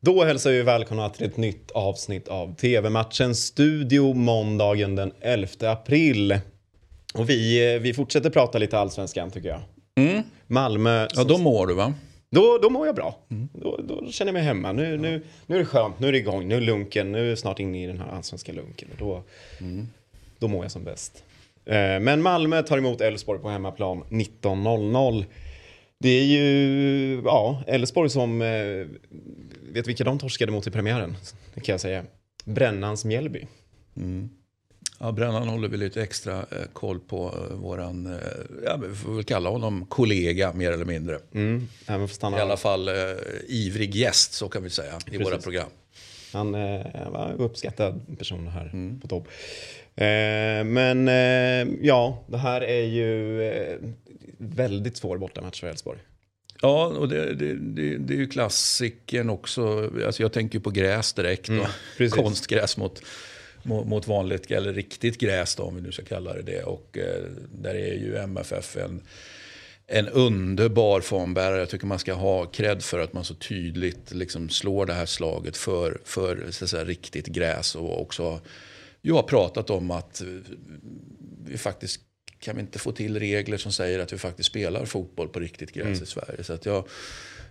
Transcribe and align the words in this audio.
Då 0.00 0.24
hälsar 0.24 0.50
vi 0.50 0.62
välkomna 0.62 1.10
till 1.10 1.26
ett 1.26 1.36
nytt 1.36 1.70
avsnitt 1.70 2.28
av 2.28 2.54
TV-matchens 2.54 3.46
studio 3.46 4.14
måndagen 4.14 4.96
den 4.96 5.12
11 5.20 5.48
april. 5.60 6.38
Och 7.14 7.30
vi, 7.30 7.74
eh, 7.74 7.80
vi 7.80 7.94
fortsätter 7.94 8.30
prata 8.30 8.58
lite 8.58 8.78
allsvenskan 8.78 9.30
tycker 9.30 9.48
jag. 9.48 9.60
Mm. 9.96 10.22
Malmö. 10.46 11.06
Ja, 11.14 11.24
då 11.24 11.38
mår 11.38 11.66
du 11.66 11.74
va? 11.74 11.94
Då, 12.30 12.58
då 12.62 12.70
mår 12.70 12.86
jag 12.86 12.94
bra. 12.94 13.18
Då, 13.52 13.80
då 13.88 14.10
känner 14.10 14.28
jag 14.28 14.34
mig 14.34 14.42
hemma. 14.42 14.72
Nu, 14.72 14.96
nu, 14.96 15.24
nu 15.46 15.54
är 15.54 15.58
det 15.58 15.66
skönt, 15.66 16.00
nu 16.00 16.08
är 16.08 16.12
det 16.12 16.18
igång, 16.18 16.48
nu 16.48 16.56
är 16.56 16.60
lunken, 16.60 17.12
nu 17.12 17.24
är 17.24 17.28
jag 17.28 17.38
snart 17.38 17.58
inne 17.58 17.84
i 17.84 17.86
den 17.86 17.98
här 17.98 18.16
allsvenska 18.16 18.52
lunken. 18.52 18.88
Och 18.92 18.98
då, 18.98 19.22
då 20.38 20.48
mår 20.48 20.64
jag 20.64 20.72
som 20.72 20.84
bäst. 20.84 21.24
Eh, 21.64 22.00
Men 22.00 22.22
Malmö 22.22 22.62
tar 22.62 22.78
emot 22.78 23.00
Elfsborg 23.00 23.40
på 23.40 23.48
hemmaplan 23.48 24.04
19.00. 24.08 25.24
Det 26.00 26.08
är 26.08 26.24
ju, 26.24 27.22
ja, 27.24 27.62
Elfsborg 27.66 28.10
som, 28.10 28.42
eh, 28.42 28.86
vet 29.72 29.86
vilka 29.88 30.04
de 30.04 30.18
torskade 30.18 30.52
mot 30.52 30.66
i 30.66 30.70
premiären? 30.70 31.16
Det 31.54 31.60
kan 31.60 31.72
jag 31.72 31.80
säga. 31.80 32.04
Brännans 32.44 33.04
Mjällby. 33.04 33.46
Ja, 35.00 35.12
Brännan 35.12 35.48
håller 35.48 35.68
vi 35.68 35.76
lite 35.76 36.02
extra 36.02 36.38
eh, 36.38 36.46
koll 36.72 37.00
på 37.00 37.34
eh, 37.50 37.56
våran, 37.56 38.06
eh, 38.06 38.20
ja, 38.64 38.76
vi 38.76 38.94
får 38.94 39.14
väl 39.14 39.24
kalla 39.24 39.50
honom 39.50 39.86
kollega 39.86 40.52
mer 40.52 40.72
eller 40.72 40.84
mindre. 40.84 41.18
Mm. 41.34 41.68
I 41.88 42.40
alla 42.40 42.56
fall 42.56 42.88
eh, 42.88 42.94
ivrig 43.48 43.94
gäst 43.94 44.32
så 44.32 44.48
kan 44.48 44.62
vi 44.62 44.70
säga 44.70 44.98
i 45.10 45.18
våra 45.18 45.30
Precis. 45.30 45.44
program. 45.44 45.68
Han 46.32 46.54
eh, 46.54 47.10
var 47.10 47.34
uppskattad 47.38 48.18
person 48.18 48.48
här 48.48 48.98
på 49.00 49.08
topp. 49.08 49.28
Eh, 49.96 50.64
men 50.64 51.08
eh, 51.08 51.74
ja, 51.86 52.24
det 52.26 52.38
här 52.38 52.60
är 52.60 52.84
ju 52.84 53.42
eh, 53.42 53.78
väldigt 54.38 54.96
svår 54.96 55.18
bortamatch 55.18 55.60
för 55.60 55.66
Elfsborg. 55.66 55.98
Ja, 56.62 56.86
och 56.86 57.08
det, 57.08 57.34
det, 57.34 57.54
det, 57.54 57.96
det 57.98 58.14
är 58.14 58.18
ju 58.18 58.26
klassikern 58.26 59.30
också. 59.30 59.90
Alltså 60.06 60.22
jag 60.22 60.32
tänker 60.32 60.58
på 60.58 60.70
gräs 60.70 61.12
direkt. 61.12 61.50
precis. 61.96 62.14
Konstgräs 62.14 62.76
mot, 62.76 63.02
mot, 63.62 63.86
mot 63.86 64.08
vanligt, 64.08 64.50
eller 64.50 64.72
riktigt 64.72 65.18
gräs 65.18 65.54
då, 65.54 65.62
om 65.62 65.76
vi 65.76 65.82
nu 65.82 65.92
ska 65.92 66.04
kalla 66.04 66.34
det 66.34 66.42
det. 66.42 66.62
Och 66.62 66.98
eh, 66.98 67.22
där 67.52 67.74
är 67.74 67.94
ju 67.94 68.16
MFF 68.16 68.76
en, 68.76 69.00
en 69.90 70.08
underbar 70.08 71.00
formbärare. 71.00 71.58
Jag 71.58 71.68
tycker 71.68 71.86
man 71.86 71.98
ska 71.98 72.14
ha 72.14 72.46
cred 72.46 72.82
för 72.82 72.98
att 72.98 73.12
man 73.12 73.24
så 73.24 73.34
tydligt 73.34 74.14
liksom 74.14 74.48
slår 74.48 74.86
det 74.86 74.92
här 74.92 75.06
slaget 75.06 75.56
för, 75.56 76.00
för 76.04 76.46
så 76.50 76.68
säga, 76.68 76.84
riktigt 76.84 77.26
gräs. 77.26 77.74
Och 77.74 78.02
också 78.02 78.40
ju 79.02 79.12
har 79.12 79.22
pratat 79.22 79.70
om 79.70 79.90
att 79.90 80.22
vi 81.44 81.58
faktiskt 81.58 82.00
kan 82.38 82.56
vi 82.56 82.62
inte 82.62 82.78
få 82.78 82.92
till 82.92 83.18
regler 83.18 83.56
som 83.56 83.72
säger 83.72 83.98
att 83.98 84.12
vi 84.12 84.18
faktiskt 84.18 84.48
spelar 84.48 84.84
fotboll 84.84 85.28
på 85.28 85.40
riktigt 85.40 85.72
gräs 85.72 85.86
Mm. 85.86 86.02
i 86.02 86.06
Sverige. 86.06 86.44
Så 86.44 86.52
att 86.52 86.66
jag 86.66 86.88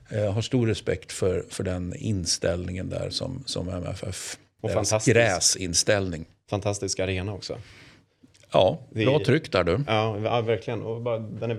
eh, 0.10 0.34
har 0.34 0.42
stor 0.42 0.68
respekt 0.68 1.12
för, 1.12 1.46
för 1.50 1.64
den 1.64 1.96
inställningen 1.96 2.90
där 2.90 3.10
som, 3.10 3.44
som 3.46 3.70
MFF. 3.70 4.38
Och 4.62 4.72
fantastisk. 4.72 5.16
gräsinställning. 5.16 6.26
Fantastisk 6.50 7.00
arena 7.00 7.34
också. 7.34 7.60
Ja, 8.52 8.80
bra 8.90 9.20
tryck 9.26 9.52
där 9.52 9.64
du. 9.64 9.80
Ja, 9.88 10.42
verkligen. 10.42 10.82
Och 10.82 11.02
bara, 11.02 11.20
den 11.20 11.52
är, 11.52 11.58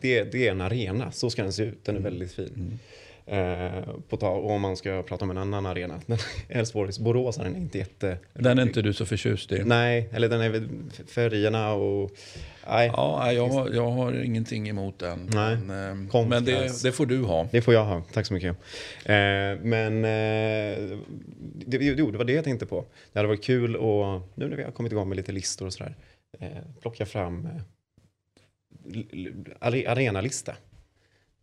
det, 0.00 0.24
det 0.32 0.46
är 0.46 0.50
en 0.50 0.60
arena, 0.60 1.10
så 1.12 1.30
ska 1.30 1.42
den 1.42 1.52
se 1.52 1.62
ut. 1.62 1.84
Den 1.84 1.96
är 1.96 2.00
väldigt 2.00 2.32
fin. 2.32 2.78
Eh, 3.26 3.82
på 4.08 4.16
ta, 4.16 4.28
och 4.28 4.50
om 4.50 4.60
man 4.60 4.76
ska 4.76 5.02
prata 5.02 5.24
om 5.24 5.30
en 5.30 5.38
annan 5.38 5.66
arena. 5.66 6.00
Elfsborgs 6.48 6.98
Borås 6.98 7.38
är 7.38 7.46
inte 7.46 7.78
jätte... 7.78 8.18
Den 8.34 8.58
är 8.58 8.62
inte 8.62 8.82
du 8.82 8.92
så 8.92 9.06
förtjust 9.06 9.52
i. 9.52 9.62
Nej, 9.64 10.08
eller 10.12 10.28
den 10.28 10.40
är 10.40 10.62
färgerna 11.06 11.72
och... 11.72 12.10
Nej, 12.68 12.90
Ja, 12.96 13.32
jag, 13.32 13.48
har- 13.48 13.70
jag 13.70 13.90
har 13.90 14.22
ingenting 14.24 14.68
emot 14.68 14.98
den. 14.98 15.30
Nej. 15.34 15.56
Men, 15.56 16.04
eh, 16.04 16.10
Konstgräs. 16.10 16.28
men 16.30 16.44
det, 16.44 16.82
det 16.82 16.92
får 16.92 17.06
du 17.06 17.22
ha. 17.22 17.48
Det 17.50 17.62
får 17.62 17.74
jag 17.74 17.84
ha, 17.84 18.02
tack 18.12 18.26
så 18.26 18.34
mycket. 18.34 18.56
Eh, 19.04 19.14
men 19.62 20.04
eh, 20.04 20.98
det, 21.66 21.76
jo, 21.80 22.10
det 22.10 22.18
var 22.18 22.24
det 22.24 22.32
jag 22.32 22.44
tänkte 22.44 22.66
på. 22.66 22.84
Det 23.12 23.18
hade 23.18 23.28
varit 23.28 23.44
kul 23.44 23.76
och 23.76 24.20
nu 24.34 24.48
när 24.48 24.56
vi 24.56 24.62
har 24.62 24.70
kommit 24.70 24.92
igång 24.92 25.08
med 25.08 25.16
lite 25.16 25.32
listor 25.32 25.66
och 25.66 25.72
sådär, 25.72 25.94
eh, 26.40 26.48
plocka 26.80 27.06
fram 27.06 27.46
eh, 27.46 27.62
arenalista. 29.90 30.54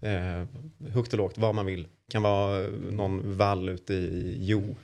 Eh, 0.01 0.43
högt 0.93 1.13
och 1.13 1.17
lågt, 1.17 1.37
vad 1.37 1.55
man 1.55 1.65
vill. 1.65 1.87
Kan 2.11 2.21
vara 2.21 2.67
någon 2.91 3.37
vall 3.37 3.69
ute 3.69 3.93
i 3.93 4.37
Jo. 4.39 4.75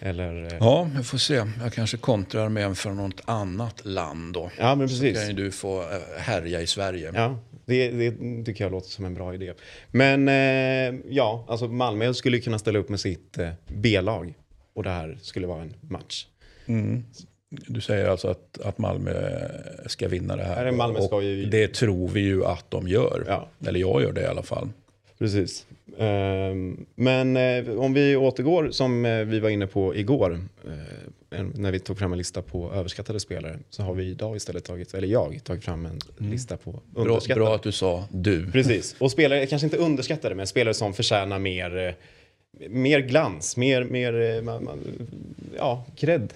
Eller... 0.00 0.42
Eh, 0.44 0.58
Ja, 0.60 0.90
vi 0.96 1.02
får 1.04 1.18
se. 1.18 1.34
Jag 1.60 1.72
kanske 1.72 1.96
kontrar 1.96 2.48
med 2.48 2.64
en 2.64 2.74
från 2.76 2.96
något 2.96 3.20
annat 3.24 3.84
land 3.84 4.34
då. 4.34 4.50
ja, 4.58 4.74
men 4.74 4.88
Så 4.88 4.94
precis. 5.00 5.18
kan 5.18 5.26
ju 5.28 5.32
du 5.44 5.50
få 5.50 5.80
eh, 5.80 5.98
härja 6.18 6.60
i 6.60 6.66
Sverige. 6.66 7.12
Ja, 7.14 7.38
det, 7.64 7.90
det 7.90 8.44
tycker 8.44 8.64
jag 8.64 8.70
låter 8.72 8.88
som 8.88 9.04
en 9.04 9.14
bra 9.14 9.34
idé. 9.34 9.54
Men 9.90 10.28
eh, 10.28 11.00
ja, 11.08 11.44
alltså 11.48 11.68
Malmö 11.68 12.14
skulle 12.14 12.40
kunna 12.40 12.58
ställa 12.58 12.78
upp 12.78 12.88
med 12.88 13.00
sitt 13.00 13.38
eh, 13.38 13.50
B-lag. 13.68 14.34
Och 14.74 14.82
det 14.82 14.90
här 14.90 15.18
skulle 15.22 15.46
vara 15.46 15.62
en 15.62 15.74
match. 15.80 16.26
Mm. 16.66 17.04
Du 17.50 17.80
säger 17.80 18.08
alltså 18.08 18.28
att, 18.28 18.60
att 18.64 18.78
Malmö 18.78 19.12
ska 19.86 20.08
vinna 20.08 20.36
det 20.36 20.44
här. 20.44 20.64
Nej, 20.64 20.72
Malmö 20.72 21.00
ska 21.02 21.22
ju- 21.22 21.44
Det 21.44 21.68
tror 21.74 22.08
vi 22.08 22.20
ju 22.20 22.44
att 22.44 22.70
de 22.70 22.88
gör. 22.88 23.24
Ja. 23.28 23.48
Eller 23.66 23.80
jag 23.80 24.02
gör 24.02 24.12
det 24.12 24.20
i 24.20 24.26
alla 24.26 24.42
fall. 24.42 24.68
Precis. 25.18 25.66
Ehm, 25.98 26.86
men 26.94 27.36
eh, 27.36 27.70
om 27.78 27.94
vi 27.94 28.16
återgår 28.16 28.70
som 28.70 29.04
eh, 29.04 29.18
vi 29.24 29.40
var 29.40 29.48
inne 29.50 29.66
på 29.66 29.96
igår. 29.96 30.40
eh, 30.64 31.42
när 31.54 31.72
vi 31.72 31.78
tog 31.78 31.98
fram 31.98 32.12
en 32.12 32.18
lista 32.18 32.42
på 32.42 32.72
överskattade 32.72 33.20
spelare. 33.20 33.58
Så 33.70 33.82
har 33.82 33.94
vi 33.94 34.04
idag 34.04 34.36
istället 34.36 34.64
tagit, 34.64 34.94
eller 34.94 35.08
jag, 35.08 35.40
tagit 35.44 35.64
fram 35.64 35.86
en 35.86 35.98
lista 36.30 36.56
på 36.56 36.70
Mm. 36.70 36.82
Bra, 36.92 37.02
underskattade. 37.02 37.44
bra 37.46 37.54
att 37.54 37.62
du 37.62 37.72
sa 37.72 38.04
du. 38.10 38.50
Precis. 38.52 38.96
Och 38.98 39.10
spelare, 39.10 39.46
kanske 39.46 39.66
inte 39.66 39.76
underskattade, 39.76 40.34
men 40.34 40.46
spelare 40.46 40.74
som 40.74 40.94
förtjänar 40.94 41.38
mer, 41.38 41.94
mer 42.68 43.00
glans, 43.00 43.56
mer, 43.56 43.84
mer 43.84 44.12
ja, 45.56 45.84
cred 45.96 46.32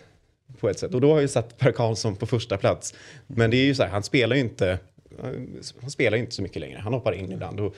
på 0.61 0.69
ett 0.69 0.79
sätt. 0.79 0.95
Och 0.95 1.01
då 1.01 1.09
har 1.09 1.15
jag 1.15 1.23
ju 1.23 1.29
satt 1.29 1.59
Per 1.59 1.73
Karlsson 1.73 2.17
på 2.17 2.27
första 2.27 2.57
plats. 2.57 2.95
Men 3.27 3.51
det 3.51 3.57
är 3.57 3.65
ju 3.65 3.75
så 3.75 3.83
här, 3.83 3.91
han 3.91 4.03
spelar 4.03 4.37
ju 4.37 4.43
inte, 4.43 4.79
han 5.81 5.91
spelar 5.91 6.19
inte 6.19 6.35
så 6.35 6.43
mycket 6.43 6.61
längre. 6.61 6.79
Han 6.79 6.93
hoppar 6.93 7.13
in 7.13 7.33
ibland 7.33 7.61
och 7.61 7.75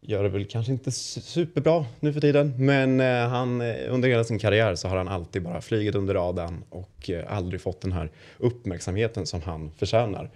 gör 0.00 0.22
det 0.22 0.28
väl 0.28 0.44
kanske 0.44 0.72
inte 0.72 0.90
su- 0.90 1.20
superbra 1.20 1.86
nu 2.00 2.12
för 2.12 2.20
tiden. 2.20 2.54
Men 2.58 3.00
eh, 3.00 3.28
han, 3.28 3.60
eh, 3.60 3.74
under 3.88 4.08
hela 4.08 4.24
sin 4.24 4.38
karriär 4.38 4.74
så 4.74 4.88
har 4.88 4.96
han 4.96 5.08
alltid 5.08 5.42
bara 5.42 5.60
flugit 5.60 5.94
under 5.94 6.14
radarn 6.14 6.64
och 6.70 7.10
eh, 7.10 7.36
aldrig 7.36 7.60
fått 7.60 7.80
den 7.80 7.92
här 7.92 8.10
uppmärksamheten 8.38 9.26
som 9.26 9.42
han 9.42 9.70
förtjänar. 9.78 10.30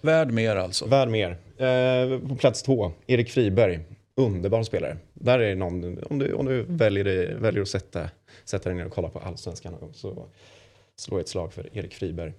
Värd 0.00 0.30
mer 0.30 0.56
alltså. 0.56 0.86
Värd 0.86 1.08
mer. 1.08 1.30
Eh, 1.56 2.28
på 2.28 2.36
plats 2.36 2.62
två, 2.62 2.92
Erik 3.06 3.30
Friberg. 3.30 3.80
Underbar 4.16 4.62
spelare. 4.62 4.96
Där 5.14 5.38
är 5.38 5.54
någon, 5.54 5.98
om 6.10 6.18
du, 6.18 6.32
om 6.32 6.46
du 6.46 6.62
väljer, 6.68 7.34
väljer 7.34 7.62
att 7.62 7.68
sätta, 7.68 8.10
sätta 8.44 8.68
dig 8.68 8.78
ner 8.78 8.86
och 8.86 8.92
kolla 8.92 9.08
på 9.08 9.18
allsvenskan 9.18 9.72
någon 9.72 9.80
gång 9.80 9.94
så 9.94 10.26
slå 11.00 11.18
ett 11.18 11.28
slag 11.28 11.52
för 11.52 11.76
Erik 11.78 11.94
Friberg. 11.94 12.32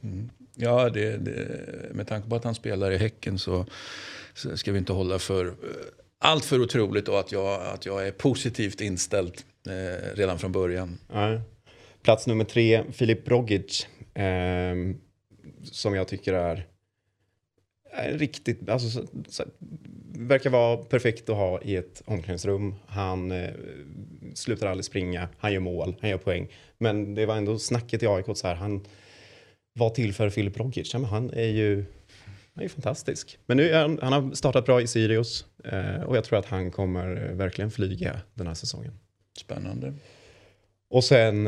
Ja, 0.56 0.90
det, 0.90 1.18
det, 1.18 1.94
med 1.94 2.08
tanke 2.08 2.30
på 2.30 2.36
att 2.36 2.44
han 2.44 2.56
spelar 2.56 2.92
i 2.92 2.98
Häcken 2.98 3.40
så, 3.40 3.66
så 4.34 4.58
ska 4.58 4.72
vi 4.72 4.78
inte 4.78 4.94
hålla 4.94 5.20
för 5.20 5.46
eh, 5.46 5.54
allt 6.20 6.46
för 6.46 6.62
otroligt 6.62 7.08
och 7.08 7.20
att 7.20 7.32
jag, 7.32 7.62
att 7.62 7.86
jag 7.86 8.08
är 8.08 8.12
positivt 8.12 8.82
inställd 8.82 9.34
eh, 9.68 10.16
redan 10.16 10.40
från 10.40 10.52
början. 10.52 11.00
Nej. 11.14 11.42
Plats 12.04 12.28
nummer 12.28 12.44
tre, 12.44 12.84
Filip 12.92 13.28
Rogic. 13.28 13.88
Eh, 14.14 14.76
som 15.64 15.96
jag 15.96 16.08
tycker 16.08 16.34
är 16.34 16.68
riktigt, 18.08 18.70
alltså, 18.70 18.90
så, 18.90 19.08
så, 19.30 19.44
verkar 20.12 20.50
vara 20.50 20.78
perfekt 20.78 21.30
att 21.30 21.36
ha 21.36 21.62
i 21.62 21.76
ett 21.76 22.02
omklädningsrum. 22.06 22.76
Han 22.88 23.32
eh, 23.32 23.50
slutar 24.34 24.68
aldrig 24.68 24.86
springa, 24.86 25.30
han 25.38 25.54
gör 25.54 25.60
mål, 25.60 25.96
han 26.02 26.10
gör 26.10 26.18
poäng. 26.18 26.48
Men 26.78 27.16
det 27.16 27.26
var 27.26 27.36
ändå 27.36 27.60
snacket 27.60 28.04
i 28.04 28.08
AIK 28.08 28.26
så 28.34 28.48
här, 28.48 28.56
han 28.56 28.86
var 29.74 29.90
till 29.90 30.14
för 30.14 30.30
Filip 30.30 30.58
Rogic. 30.58 30.94
Ja, 30.94 31.00
men 31.00 31.10
han 31.10 31.30
är 31.30 31.48
ju 31.48 31.86
han 32.54 32.64
är 32.64 32.70
fantastisk. 32.70 33.38
Men 33.46 33.58
nu 33.58 33.74
han, 33.74 34.00
han 34.02 34.14
har 34.14 34.36
startat 34.36 34.66
bra 34.66 34.82
i 34.82 34.88
Sirius 34.88 35.46
eh, 35.66 36.04
och 36.04 36.18
jag 36.18 36.24
tror 36.24 36.40
att 36.40 36.46
han 36.46 36.72
kommer 36.72 37.30
eh, 37.30 37.36
verkligen 37.36 37.72
flyga 37.72 38.22
den 38.34 38.48
här 38.48 38.54
säsongen. 38.54 38.94
Spännande. 39.38 39.94
Och 40.90 41.04
sen 41.04 41.48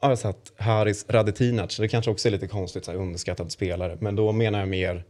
har 0.00 0.08
jag 0.08 0.18
satt 0.18 0.52
Haris 0.56 1.06
Radetinac. 1.08 1.76
Det 1.76 1.88
kanske 1.88 2.10
också 2.10 2.28
är 2.28 2.32
lite 2.32 2.46
konstigt, 2.48 2.84
så 2.84 2.90
här, 2.90 2.98
underskattad 2.98 3.52
spelare. 3.52 3.98
Men 4.00 4.16
då 4.16 4.32
menar 4.32 4.58
jag 4.58 4.68
mer, 4.68 5.04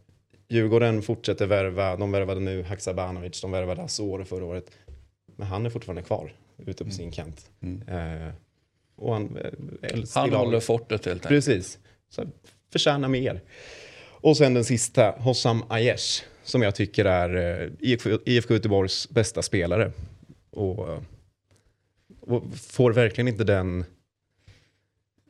Djurgården 0.49 1.03
fortsätter 1.03 1.47
värva. 1.47 1.97
De 1.97 2.13
värvade 2.13 2.41
nu 2.41 2.63
Haksabanovic, 2.63 3.41
de 3.41 3.51
värvade 3.51 3.83
Azor 3.83 4.25
förra 4.25 4.45
året. 4.45 4.71
Men 5.37 5.47
han 5.47 5.67
är 5.67 5.71
fortfarande 5.71 6.03
kvar 6.03 6.33
ute 6.67 6.85
på 6.85 6.91
sin 6.91 7.11
kant. 7.11 7.51
Eh, 7.87 8.35
och 8.97 9.13
han, 9.13 9.37
eh, 9.83 10.03
Han 10.15 10.33
håller 10.33 10.61
fortet 10.61 11.05
helt 11.05 11.27
enkelt. 11.27 11.29
Precis. 11.29 11.79
Så 12.09 12.25
förtjänar 12.73 13.09
mer. 13.09 13.41
Och 14.21 14.37
sen 14.37 14.55
den 14.55 14.65
sista, 14.65 15.11
Hossam 15.11 15.63
Aiesh. 15.69 16.25
Som 16.43 16.63
jag 16.63 16.75
tycker 16.75 17.05
är 17.05 17.61
eh, 17.63 17.71
IFK, 17.81 18.11
IFK 18.25 18.55
Göteborgs 18.55 19.09
bästa 19.11 19.43
spelare. 19.43 19.93
Och, 20.51 20.89
eh, 20.89 21.01
och 22.21 22.45
får 22.55 22.93
verkligen 22.93 23.29
inte 23.29 23.45
den, 23.45 23.85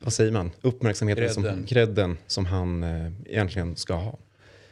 vad 0.01 0.13
säger 0.13 0.33
man, 0.33 0.51
uppmärksamheten, 0.61 1.35
som, 1.35 1.43
Credden. 1.43 1.67
credden 1.67 2.19
som 2.27 2.47
han 2.47 2.83
eh, 2.83 3.13
egentligen 3.27 3.77
ska 3.77 3.95
ha. 3.95 4.19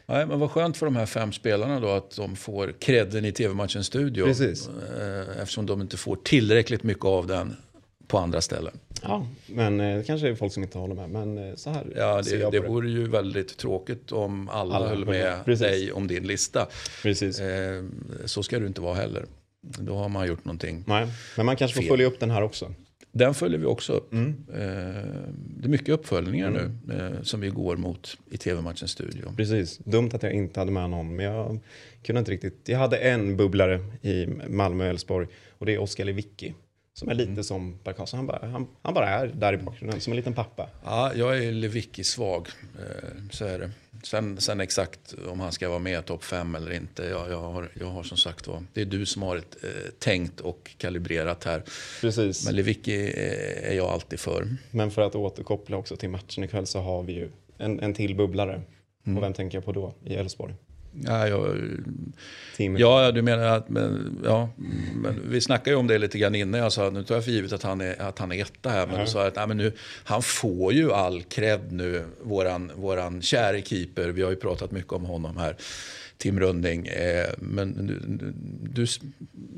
Nej, 0.08 0.26
men 0.26 0.40
vad 0.40 0.50
skönt 0.50 0.76
för 0.76 0.86
de 0.86 0.96
här 0.96 1.06
fem 1.06 1.32
spelarna 1.32 1.80
då 1.80 1.88
att 1.88 2.16
de 2.16 2.36
får 2.36 2.74
credden 2.78 3.24
i 3.24 3.32
tv-matchens 3.32 3.86
studio. 3.86 4.24
Precis. 4.24 4.68
Eh, 4.68 5.42
Eftersom 5.42 5.66
de 5.66 5.80
inte 5.80 5.96
får 5.96 6.16
tillräckligt 6.16 6.82
mycket 6.82 7.04
av 7.04 7.26
den 7.26 7.56
på 8.06 8.18
andra 8.18 8.40
ställen. 8.40 8.72
Ja, 9.02 9.26
men 9.46 9.80
eh, 9.80 9.96
det 9.96 10.04
kanske 10.04 10.28
är 10.28 10.34
folk 10.34 10.52
som 10.52 10.62
inte 10.62 10.78
håller 10.78 10.94
med. 10.94 11.10
Men 11.10 11.48
eh, 11.50 11.54
så 11.54 11.70
här 11.70 11.86
Ja, 11.96 12.22
ser 12.24 12.36
det, 12.36 12.42
jag 12.42 12.52
det 12.52 12.58
på 12.60 12.64
det. 12.66 12.70
vore 12.72 12.88
ju 12.90 13.08
väldigt 13.08 13.56
tråkigt 13.58 14.12
om 14.12 14.48
alla, 14.48 14.74
Alla 14.74 14.88
höll 14.88 15.04
med. 15.04 15.44
Precis. 15.44 15.66
dig 15.66 15.92
om 15.92 16.06
din 16.06 16.26
lista. 16.26 16.66
Precis. 17.02 17.40
Så 18.24 18.42
ska 18.42 18.58
du 18.58 18.66
inte 18.66 18.80
vara 18.80 18.94
heller. 18.94 19.24
Då 19.62 19.94
har 19.96 20.08
man 20.08 20.26
gjort 20.26 20.44
någonting. 20.44 20.84
Nej, 20.86 21.06
men 21.36 21.46
man 21.46 21.56
kanske 21.56 21.74
får 21.74 21.82
Fel. 21.82 21.88
följa 21.90 22.06
upp 22.06 22.20
den 22.20 22.30
här 22.30 22.42
också. 22.42 22.72
Den 23.16 23.34
följer 23.34 23.58
vi 23.58 23.66
också 23.66 23.92
upp. 23.92 24.12
Mm. 24.12 24.28
Eh, 24.48 24.58
det 25.36 25.64
är 25.64 25.68
mycket 25.68 25.88
uppföljningar 25.88 26.50
nu 26.50 26.94
eh, 26.94 27.22
som 27.22 27.40
vi 27.40 27.48
går 27.48 27.76
mot 27.76 28.18
i 28.30 28.36
tv-matchens 28.36 28.90
studio. 28.90 29.32
Precis. 29.36 29.78
Dumt 29.78 30.10
att 30.12 30.22
jag 30.22 30.32
inte 30.32 30.60
hade 30.60 30.72
med 30.72 30.90
någon, 30.90 31.16
men 31.16 31.24
jag 31.26 31.58
kunde 32.02 32.18
inte 32.18 32.30
riktigt. 32.32 32.60
Jag 32.64 32.78
hade 32.78 32.96
en 32.96 33.36
bubblare 33.36 33.80
i 34.02 34.26
Malmö 34.48 34.84
och 34.84 34.90
Elfsborg 34.90 35.26
och 35.58 35.66
det 35.66 35.74
är 35.74 35.78
Oskar 35.78 36.04
Lewicki. 36.04 36.54
Som 36.94 37.08
är 37.08 37.14
lite 37.14 37.30
Mm. 37.30 37.44
som 37.44 37.78
Per 37.84 37.92
Karlsson. 37.92 38.18
Han 38.18 38.26
bara, 38.26 38.46
han, 38.46 38.66
han 38.82 38.94
bara 38.94 39.08
är 39.08 39.26
där 39.26 39.52
i 39.52 39.56
bakgrunden, 39.56 40.00
som 40.00 40.12
en 40.12 40.16
liten 40.16 40.34
pappa. 40.34 40.70
Ja, 40.84 41.12
jag 41.14 41.38
är 41.44 41.52
Lewicki-svag, 41.52 42.48
eh, 42.78 43.08
så 43.30 43.44
är 43.44 43.58
det. 43.58 43.70
Sen, 44.06 44.40
sen 44.40 44.60
exakt 44.60 45.14
om 45.28 45.40
han 45.40 45.52
ska 45.52 45.68
vara 45.68 45.78
med 45.78 45.98
i 45.98 46.02
topp 46.02 46.24
5 46.24 46.54
eller 46.54 46.72
inte, 46.72 47.04
jag, 47.04 47.30
jag, 47.30 47.40
har, 47.40 47.68
jag 47.80 47.86
har 47.86 48.02
som 48.02 48.16
sagt 48.16 48.46
var, 48.46 48.62
det 48.72 48.80
är 48.80 48.84
du 48.84 49.06
som 49.06 49.22
har 49.22 49.36
ett, 49.36 49.64
eh, 49.64 49.70
tänkt 49.98 50.40
och 50.40 50.70
kalibrerat 50.78 51.44
här. 51.44 51.62
Precis. 52.00 52.46
Men 52.46 52.56
Lewicki 52.56 52.94
eh, 52.94 53.70
är 53.70 53.74
jag 53.74 53.86
alltid 53.86 54.20
för. 54.20 54.48
Men 54.70 54.90
för 54.90 55.02
att 55.02 55.14
återkoppla 55.14 55.76
också 55.76 55.96
till 55.96 56.10
matchen 56.10 56.44
ikväll 56.44 56.66
så 56.66 56.80
har 56.80 57.02
vi 57.02 57.12
ju 57.12 57.30
en, 57.58 57.80
en 57.80 57.94
till 57.94 58.14
bubblare. 58.14 58.62
Mm. 59.06 59.18
Och 59.18 59.24
vem 59.24 59.32
tänker 59.32 59.58
jag 59.58 59.64
på 59.64 59.72
då 59.72 59.94
i 60.04 60.14
Elfsborg? 60.14 60.54
Ja, 61.04 61.28
jag, 61.28 61.56
ja, 62.78 63.12
du 63.12 63.22
menar 63.22 63.44
att 63.44 63.68
men, 63.68 64.20
ja, 64.24 64.48
men 64.94 65.20
vi 65.28 65.40
snackade 65.40 65.70
ju 65.70 65.76
om 65.76 65.86
det 65.86 65.98
lite 65.98 66.18
grann 66.18 66.34
innan. 66.34 66.60
Jag 66.60 66.72
sa 66.72 66.86
att 66.86 66.92
nu 66.92 67.02
tar 67.04 67.14
jag 67.14 67.24
för 67.24 67.30
givet 67.30 67.52
att 67.52 67.62
han 67.62 67.80
är, 67.80 68.02
att 68.02 68.18
han 68.18 68.32
är 68.32 68.42
etta 68.42 68.70
här. 68.70 68.86
Men 68.86 68.96
Ja. 68.96 69.00
du 69.04 69.10
sa 69.10 69.26
att 69.26 69.36
nej, 69.36 69.46
men 69.46 69.56
nu, 69.56 69.72
han 70.04 70.22
får 70.22 70.72
ju 70.72 70.92
all 70.92 71.22
cred 71.22 71.72
nu, 71.72 72.04
våran, 72.22 72.72
våran 72.76 73.22
käre 73.22 73.62
keeper. 73.62 74.08
Vi 74.08 74.22
har 74.22 74.30
ju 74.30 74.36
pratat 74.36 74.70
mycket 74.70 74.92
om 74.92 75.04
honom 75.04 75.36
här. 75.36 75.56
Tim 76.18 76.40
Runding. 76.40 76.86
Eh, 76.86 77.26
men 77.38 77.86
du, 77.86 78.00
du, 78.72 78.86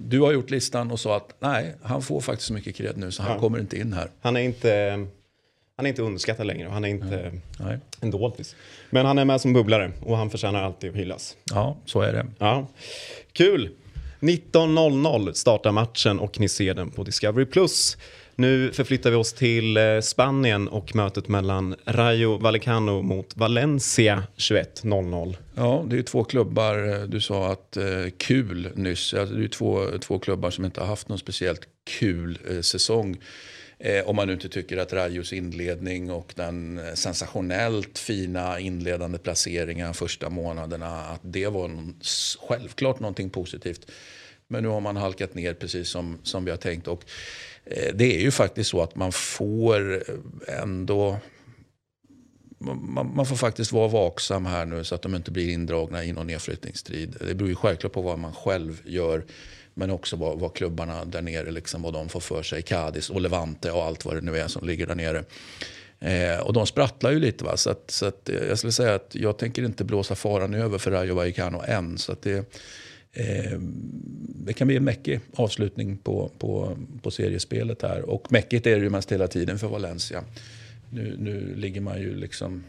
du 0.09 0.21
har 0.21 0.33
gjort 0.33 0.51
listan 0.51 0.91
och 0.91 1.01
sa 1.01 1.17
att 1.17 1.35
nej, 1.41 1.75
han 1.83 2.03
får 2.03 2.21
faktiskt 2.21 2.47
så 2.49 2.53
mycket 2.55 2.77
cred 2.77 2.97
nu 2.97 3.11
så 3.11 3.23
han 3.23 3.33
Ja. 3.33 3.41
kommer 3.41 3.59
inte 3.61 3.79
in 3.79 3.93
här. 3.93 4.11
Han 4.21 4.37
är 4.37 4.41
inte, 4.41 5.07
han 5.79 5.87
är 5.87 5.91
inte 5.91 6.03
underskattad 6.03 6.47
längre 6.47 6.67
och 6.69 6.73
han 6.75 6.85
är 6.85 6.89
inte 6.89 7.33
Nej. 7.59 7.79
en 8.01 8.11
doldis. 8.11 8.57
Men 8.91 9.07
han 9.07 9.19
är 9.19 9.25
med 9.25 9.41
som 9.41 9.53
bubblare 9.53 9.93
och 10.01 10.17
han 10.17 10.31
förtjänar 10.31 10.63
alltid 10.63 10.91
att 10.91 10.97
hyllas. 10.97 11.37
Ja, 11.51 11.77
så 11.85 12.01
är 12.01 12.13
det. 12.13 12.27
Ja. 12.39 12.67
Kul! 13.33 13.71
19.00 14.21 15.33
startar 15.33 15.73
matchen 15.73 16.19
och 16.19 16.41
ni 16.41 16.49
ser 16.49 16.75
den 16.75 16.91
på 16.91 17.05
Discovery+. 17.05 17.47
Nu 18.35 18.73
förflyttar 18.73 19.11
vi 19.11 19.17
oss 19.17 19.33
till 19.33 19.77
eh, 19.77 20.01
Spanien 20.01 20.69
och 20.69 20.95
mötet 20.95 21.29
mellan 21.29 21.75
Rayo 21.85 22.39
Vallecano 22.39 23.03
mot 23.03 23.37
Valencia 23.37 24.23
21.00. 24.37 25.37
Ja, 25.55 25.85
det 25.87 25.99
är 25.99 26.03
två 26.03 26.25
klubbar. 26.25 26.89
eh, 26.95 27.03
Du 27.03 27.21
sa 27.21 27.53
att 27.53 27.77
eh, 27.77 27.85
kul 28.17 28.69
nyss. 28.75 29.15
Alltså, 29.15 29.35
det 29.35 29.45
är 29.45 29.49
två, 29.49 29.85
två 30.01 30.19
klubbar 30.19 30.51
som 30.51 30.65
inte 30.65 30.81
har 30.81 30.87
haft 30.87 31.09
någon 31.09 31.19
speciellt 31.19 31.61
kul 31.99 32.39
eh, 32.51 32.61
säsong. 32.61 33.17
Eh, 33.81 34.09
om 34.09 34.17
man 34.17 34.27
nu 34.27 34.33
inte 34.33 34.49
tycker 34.49 34.77
att 34.77 34.93
Rajos 34.93 35.33
inledning 35.33 36.11
och 36.11 36.33
den 36.37 36.79
eh, 36.79 36.95
sensationellt 36.95 37.99
fina 37.99 38.61
inledande 38.61 39.19
placeringen 39.19 39.95
första 39.95 40.31
månaderna, 40.31 40.87
att 40.87 41.21
det 41.23 41.47
var 41.47 41.69
någon, 41.69 42.01
självklart 42.49 43.01
någonting 43.01 43.31
positivt. 43.31 43.91
Men 44.49 44.63
nu 44.63 44.69
har 44.69 44.81
man 44.81 44.97
halkat 44.97 45.35
ner 45.35 45.55
precis 45.55 45.89
som, 45.89 46.19
som 46.23 46.45
vi 46.45 46.51
har 46.51 46.59
tänkt. 46.59 46.89
Och 46.89 47.05
eh, 47.65 47.95
det 47.95 48.17
är 48.17 48.21
ju 48.21 48.31
faktiskt 48.31 48.71
så 48.71 48.83
att 48.83 48.95
man 48.95 49.13
får 49.13 49.95
eh, 49.95 50.63
ändå 50.63 51.19
man, 52.61 53.15
man 53.15 53.27
får 53.27 53.37
faktiskt 53.37 53.73
vara 53.73 53.89
vaksam 53.89 54.47
här 54.47 54.67
nu 54.67 54.85
så 54.85 54.95
att 54.95 55.03
de 55.03 55.15
inte 55.15 55.31
blir 55.31 55.49
indragna 55.53 56.05
i 56.05 56.13
någon 56.13 56.27
nedflyttningsstrid. 56.27 57.17
Det 57.29 57.35
beror 57.35 57.49
ju 57.49 57.55
självklart 57.55 57.93
på 57.93 58.03
vad 58.03 58.19
man 58.19 58.33
själv 58.33 58.83
gör. 58.85 59.25
Men 59.79 59.91
också 59.91 60.17
vad, 60.17 60.39
vad 60.39 60.55
klubbarna 60.55 61.05
där 61.05 61.23
nere, 61.23 61.51
liksom, 61.51 61.83
vad 61.83 61.93
de 61.93 62.09
får 62.09 62.21
för 62.21 62.43
sig. 62.43 62.63
Cadiz 62.63 63.11
och 63.11 63.21
Levante 63.21 63.71
och 63.71 63.85
allt 63.85 64.05
vad 64.05 64.15
det 64.15 64.21
nu 64.21 64.39
är 64.39 64.49
som 64.49 64.67
ligger 64.67 64.87
där 64.87 64.95
nere. 64.95 65.25
Eh, 66.01 66.41
och 66.41 66.53
de 66.53 66.67
sprattlar 66.67 67.11
ju 67.11 67.21
lite. 67.21 67.45
Va? 67.45 67.57
Så, 67.57 67.71
att, 67.71 67.91
så 67.91 68.07
att, 68.07 68.29
eh, 68.29 68.37
jag 68.49 68.59
skulle 68.59 68.73
säga 68.73 68.95
att 68.95 69.15
jag 69.15 69.39
tänker 69.39 69.63
inte 69.63 69.85
blåsa 69.85 70.15
faran 70.15 70.55
över 70.55 70.79
för 70.79 70.91
Rayo 70.91 71.15
Vallecano 71.15 71.63
än. 71.67 71.99
Så 71.99 72.13
att 72.13 72.23
det, 72.23 72.37
eh, 73.13 73.59
det 74.47 74.53
kan 74.53 74.67
bli 74.67 74.77
en 74.77 74.85
mäckig 74.85 75.21
avslutning 75.35 75.97
på, 75.97 76.31
på, 76.39 76.79
på 77.03 77.11
seriespelet 77.11 77.83
här. 77.83 78.11
Och 78.11 78.33
mäckigt 78.33 78.67
är 78.67 78.77
det 78.77 78.83
ju 78.83 78.91
mest 78.91 79.13
hela 79.13 79.27
tiden 79.27 79.59
för 79.59 79.69
Valencia. 79.69 80.25
Nu, 80.91 81.17
nu 81.19 81.55
ligger 81.57 81.81
man 81.81 82.01
ju 82.01 82.17
liksom, 82.17 82.65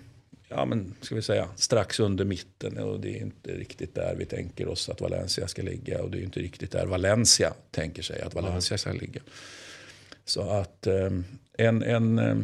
ja 0.49 0.65
men 0.65 0.95
ska 1.01 1.15
vi 1.15 1.21
säga, 1.21 1.49
strax 1.55 1.99
under 1.99 2.25
mitten 2.25 2.77
och 2.77 2.99
det 2.99 3.17
är 3.17 3.21
inte 3.21 3.51
riktigt 3.51 3.95
där 3.95 4.15
vi 4.15 4.25
tänker 4.25 4.67
oss 4.67 4.89
att 4.89 5.01
Valencia 5.01 5.47
ska 5.47 5.61
ligga 5.61 6.03
och 6.03 6.11
det 6.11 6.17
är 6.17 6.21
inte 6.21 6.39
riktigt 6.39 6.71
där 6.71 6.85
Valencia 6.85 7.53
tänker 7.71 8.01
sig 8.01 8.21
att 8.21 8.33
Valencia 8.35 8.77
ska 8.77 8.91
ligga. 8.91 9.21
Så 10.25 10.41
att 10.41 10.87
eh, 10.87 11.09
en, 11.57 11.83
en, 11.83 12.19
eh, 12.19 12.37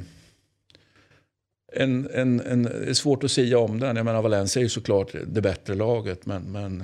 en, 1.74 2.10
en, 2.14 2.40
en, 2.40 2.64
det 2.64 2.90
är 2.90 2.94
svårt 2.94 3.24
att 3.24 3.32
säga 3.32 3.60
om 3.60 3.80
den. 3.80 3.96
Jag 3.96 4.06
menar 4.06 4.22
Valencia 4.22 4.60
är 4.60 4.64
ju 4.64 4.70
såklart 4.70 5.16
det 5.28 5.42
bättre 5.42 5.76
laget 5.76 6.26
men, 6.26 6.44
men 6.52 6.82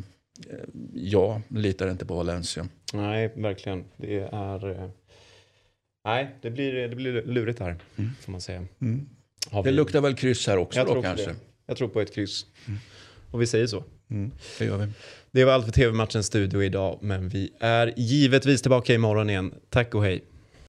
eh, 0.49 0.59
jag 0.93 1.41
litar 1.47 1.91
inte 1.91 2.05
på 2.05 2.15
Valencia. 2.15 2.67
Nej, 2.93 3.31
verkligen. 3.35 3.83
Det 3.97 4.19
är... 4.19 4.69
eh, 4.69 4.89
Nej, 6.05 6.35
det 6.41 6.49
blir, 6.51 6.87
det 6.87 6.95
blir 6.95 7.21
lurigt 7.25 7.59
här, 7.59 7.75
får 8.21 8.31
man 8.31 8.41
säga. 8.41 8.65
Har 9.49 9.63
Det 9.63 9.69
vi- 9.69 9.75
luktar 9.75 10.01
väl 10.01 10.15
kryss 10.15 10.47
här 10.47 10.57
också 10.57 10.79
jag 10.79 10.87
då 10.87 11.01
kanske? 11.01 11.25
Det. 11.25 11.35
Jag 11.67 11.77
tror 11.77 11.87
på 11.87 12.01
ett 12.01 12.13
kryss. 12.15 12.45
Och 13.31 13.41
vi 13.41 13.47
säger 13.47 13.67
så. 13.67 13.83
Mm, 14.11 14.31
det 14.59 14.65
gör 14.65 14.77
vi. 14.77 14.87
Det 15.31 15.45
var 15.45 15.53
allt 15.53 15.65
för 15.65 15.71
TV-matchens 15.71 16.25
studio 16.25 16.63
idag, 16.63 16.99
men 17.01 17.29
vi 17.29 17.53
är 17.59 17.93
givetvis 17.97 18.61
tillbaka 18.61 18.93
imorgon 18.93 19.29
igen. 19.29 19.53
Tack 19.69 19.95
och 19.95 20.03
hej. 20.03 20.23